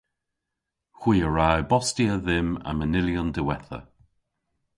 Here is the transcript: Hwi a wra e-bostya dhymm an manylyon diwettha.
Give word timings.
Hwi 0.99 1.17
a 1.27 1.29
wra 1.29 1.47
e-bostya 1.59 2.13
dhymm 2.25 2.49
an 2.69 2.75
manylyon 2.77 3.29
diwettha. 3.35 3.79